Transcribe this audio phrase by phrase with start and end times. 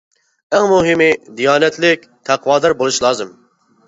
[0.59, 3.31] ئەڭ مۇھىمى، دىيانەتلىك، تەقۋادار بولۇش لازىم.